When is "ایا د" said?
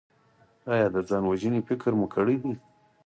0.71-0.97